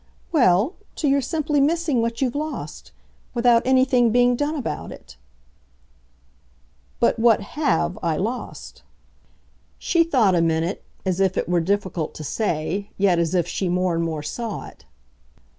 "Well, 0.31 0.73
to 0.95 1.07
your 1.07 1.21
simply 1.21 1.61
missing 1.61 2.01
what 2.01 2.23
you've 2.23 2.33
lost 2.33 2.91
without 3.35 3.61
anything 3.67 4.09
being 4.11 4.35
done 4.35 4.55
about 4.55 4.91
it." 4.91 5.15
"But 6.99 7.19
what 7.19 7.41
HAVE 7.41 7.99
I 8.01 8.17
lost?" 8.17 8.81
She 9.77 10.03
thought 10.03 10.33
a 10.33 10.41
minute, 10.41 10.81
as 11.05 11.19
if 11.19 11.37
it 11.37 11.47
were 11.47 11.61
difficult 11.61 12.15
to 12.15 12.23
say, 12.23 12.89
yet 12.97 13.19
as 13.19 13.35
if 13.35 13.47
she 13.47 13.69
more 13.69 13.93
and 13.93 14.03
more 14.03 14.23
saw 14.23 14.65
it. 14.65 14.85